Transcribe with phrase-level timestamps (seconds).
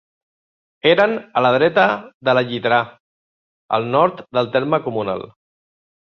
[0.91, 1.83] Eren a la dreta
[2.29, 2.79] de la Lliterà,
[3.79, 5.23] al nord del terme comunal.